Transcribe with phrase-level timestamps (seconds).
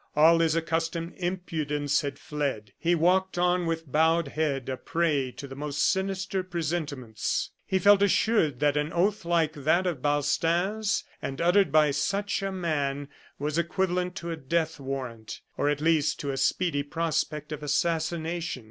[0.15, 2.73] All his accustomed impudence had fled.
[2.79, 7.51] He walked on with bowed head, a prey to the most sinister presentiments.
[7.67, 12.51] He felt assured that an oath like that of Balstain's, and uttered by such a
[12.51, 17.61] man, was equivalent to a death warrant, or at least to a speedy prospect of
[17.61, 18.59] assassination.